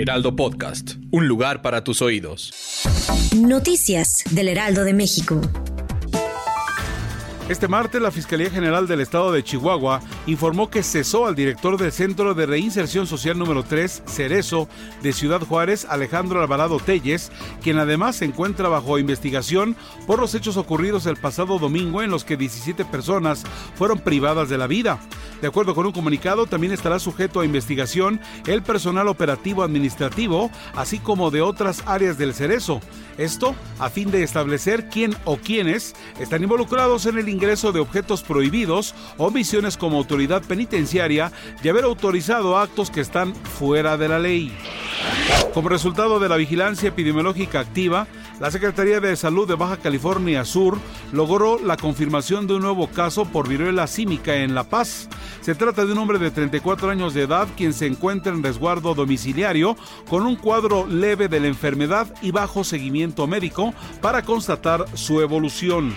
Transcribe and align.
Heraldo 0.00 0.36
Podcast, 0.36 0.92
un 1.10 1.26
lugar 1.26 1.60
para 1.60 1.82
tus 1.82 2.02
oídos. 2.02 2.52
Noticias 3.36 4.22
del 4.30 4.46
Heraldo 4.46 4.84
de 4.84 4.94
México. 4.94 5.40
Este 7.48 7.66
martes, 7.66 8.00
la 8.00 8.12
Fiscalía 8.12 8.48
General 8.48 8.86
del 8.86 9.00
Estado 9.00 9.32
de 9.32 9.42
Chihuahua 9.42 10.00
informó 10.26 10.70
que 10.70 10.84
cesó 10.84 11.26
al 11.26 11.34
director 11.34 11.78
del 11.78 11.90
Centro 11.90 12.34
de 12.34 12.46
Reinserción 12.46 13.08
Social 13.08 13.38
número 13.38 13.64
3, 13.64 14.02
Cerezo, 14.06 14.68
de 15.02 15.12
Ciudad 15.12 15.40
Juárez, 15.40 15.84
Alejandro 15.88 16.40
Alvarado 16.42 16.78
Telles, 16.78 17.32
quien 17.60 17.78
además 17.78 18.16
se 18.16 18.26
encuentra 18.26 18.68
bajo 18.68 19.00
investigación 19.00 19.74
por 20.06 20.20
los 20.20 20.32
hechos 20.36 20.56
ocurridos 20.56 21.06
el 21.06 21.16
pasado 21.16 21.58
domingo 21.58 22.02
en 22.02 22.10
los 22.10 22.24
que 22.24 22.36
17 22.36 22.84
personas 22.84 23.42
fueron 23.74 23.98
privadas 23.98 24.48
de 24.48 24.58
la 24.58 24.68
vida. 24.68 25.00
De 25.40 25.46
acuerdo 25.46 25.74
con 25.74 25.86
un 25.86 25.92
comunicado, 25.92 26.46
también 26.46 26.72
estará 26.72 26.98
sujeto 26.98 27.40
a 27.40 27.44
investigación 27.44 28.20
el 28.46 28.62
personal 28.62 29.06
operativo 29.08 29.62
administrativo, 29.62 30.50
así 30.74 30.98
como 30.98 31.30
de 31.30 31.42
otras 31.42 31.82
áreas 31.86 32.18
del 32.18 32.34
Cerezo. 32.34 32.80
Esto 33.18 33.54
a 33.78 33.88
fin 33.88 34.10
de 34.10 34.22
establecer 34.22 34.88
quién 34.88 35.16
o 35.24 35.36
quiénes 35.36 35.94
están 36.18 36.42
involucrados 36.42 37.06
en 37.06 37.18
el 37.18 37.28
ingreso 37.28 37.72
de 37.72 37.80
objetos 37.80 38.22
prohibidos, 38.22 38.94
omisiones 39.16 39.76
como 39.76 39.98
autoridad 39.98 40.42
penitenciaria 40.42 41.32
y 41.62 41.68
haber 41.68 41.84
autorizado 41.84 42.58
actos 42.58 42.90
que 42.90 43.00
están 43.00 43.34
fuera 43.34 43.96
de 43.96 44.08
la 44.08 44.18
ley. 44.18 44.56
Como 45.54 45.68
resultado 45.68 46.20
de 46.20 46.28
la 46.28 46.36
vigilancia 46.36 46.88
epidemiológica 46.88 47.60
activa, 47.60 48.06
la 48.40 48.52
Secretaría 48.52 49.00
de 49.00 49.16
Salud 49.16 49.48
de 49.48 49.56
Baja 49.56 49.78
California 49.78 50.44
Sur 50.44 50.78
logró 51.12 51.58
la 51.58 51.76
confirmación 51.76 52.46
de 52.46 52.54
un 52.54 52.62
nuevo 52.62 52.86
caso 52.88 53.24
por 53.24 53.48
viruela 53.48 53.88
símica 53.88 54.36
en 54.36 54.54
La 54.54 54.64
Paz. 54.64 55.08
Se 55.48 55.54
trata 55.54 55.86
de 55.86 55.92
un 55.92 55.98
hombre 55.98 56.18
de 56.18 56.30
34 56.30 56.90
años 56.90 57.14
de 57.14 57.22
edad 57.22 57.48
quien 57.56 57.72
se 57.72 57.86
encuentra 57.86 58.34
en 58.34 58.42
resguardo 58.42 58.94
domiciliario 58.94 59.78
con 60.06 60.26
un 60.26 60.36
cuadro 60.36 60.86
leve 60.86 61.26
de 61.28 61.40
la 61.40 61.46
enfermedad 61.46 62.14
y 62.20 62.32
bajo 62.32 62.64
seguimiento 62.64 63.26
médico 63.26 63.72
para 64.02 64.20
constatar 64.20 64.84
su 64.92 65.22
evolución. 65.22 65.94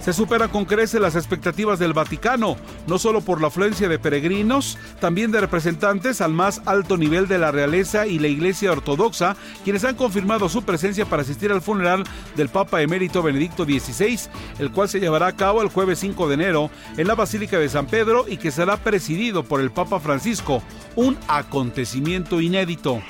Se 0.00 0.14
supera 0.14 0.48
con 0.48 0.64
crece 0.64 0.98
las 0.98 1.14
expectativas 1.14 1.78
del 1.78 1.92
Vaticano, 1.92 2.56
no 2.86 2.98
solo 2.98 3.20
por 3.20 3.40
la 3.40 3.48
afluencia 3.48 3.86
de 3.86 3.98
peregrinos, 3.98 4.78
también 4.98 5.30
de 5.30 5.40
representantes 5.40 6.22
al 6.22 6.32
más 6.32 6.62
alto 6.64 6.96
nivel 6.96 7.28
de 7.28 7.38
la 7.38 7.50
realeza 7.50 8.06
y 8.06 8.18
la 8.18 8.28
Iglesia 8.28 8.72
Ortodoxa, 8.72 9.36
quienes 9.62 9.84
han 9.84 9.96
confirmado 9.96 10.48
su 10.48 10.62
presencia 10.62 11.04
para 11.04 11.20
asistir 11.20 11.52
al 11.52 11.60
funeral 11.60 12.04
del 12.34 12.48
Papa 12.48 12.80
emérito 12.80 13.22
Benedicto 13.22 13.64
XVI, 13.64 14.18
el 14.58 14.70
cual 14.72 14.88
se 14.88 15.00
llevará 15.00 15.26
a 15.26 15.36
cabo 15.36 15.60
el 15.60 15.68
jueves 15.68 15.98
5 15.98 16.28
de 16.28 16.34
enero 16.34 16.70
en 16.96 17.06
la 17.06 17.14
Basílica 17.14 17.58
de 17.58 17.68
San 17.68 17.86
Pedro 17.86 18.24
y 18.26 18.38
que 18.38 18.50
será 18.50 18.78
presidido 18.78 19.44
por 19.44 19.60
el 19.60 19.70
Papa 19.70 20.00
Francisco, 20.00 20.62
un 20.96 21.18
acontecimiento 21.28 22.40
inédito. 22.40 23.02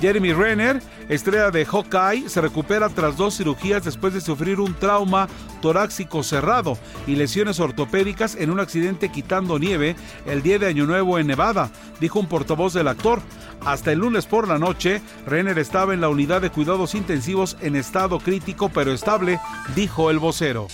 Jeremy 0.00 0.32
Renner, 0.32 0.82
estrella 1.08 1.50
de 1.50 1.64
Hawkeye, 1.64 2.28
se 2.28 2.40
recupera 2.40 2.88
tras 2.88 3.16
dos 3.16 3.36
cirugías 3.36 3.84
después 3.84 4.12
de 4.14 4.20
sufrir 4.20 4.60
un 4.60 4.74
trauma 4.74 5.28
torácico 5.62 6.22
cerrado 6.22 6.76
y 7.06 7.16
lesiones 7.16 7.60
ortopédicas 7.60 8.34
en 8.34 8.50
un 8.50 8.60
accidente 8.60 9.10
quitando 9.10 9.58
nieve 9.58 9.96
el 10.26 10.42
día 10.42 10.58
de 10.58 10.66
Año 10.66 10.86
Nuevo 10.86 11.18
en 11.18 11.26
Nevada, 11.26 11.70
dijo 12.00 12.20
un 12.20 12.26
portavoz 12.26 12.74
del 12.74 12.88
actor. 12.88 13.20
Hasta 13.64 13.92
el 13.92 14.00
lunes 14.00 14.26
por 14.26 14.46
la 14.46 14.58
noche, 14.58 15.00
Renner 15.26 15.58
estaba 15.58 15.94
en 15.94 16.00
la 16.00 16.08
unidad 16.08 16.42
de 16.42 16.50
cuidados 16.50 16.94
intensivos 16.94 17.56
en 17.60 17.76
estado 17.76 18.18
crítico 18.18 18.68
pero 18.68 18.92
estable, 18.92 19.40
dijo 19.74 20.10
el 20.10 20.18
vocero. 20.18 20.68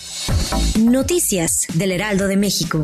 Noticias 0.79 1.67
del 1.73 1.91
Heraldo 1.91 2.27
de 2.27 2.37
México. 2.37 2.83